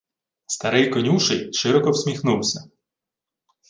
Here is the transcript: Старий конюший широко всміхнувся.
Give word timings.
Старий 0.47 0.89
конюший 0.89 1.53
широко 1.53 1.91
всміхнувся. 1.91 2.69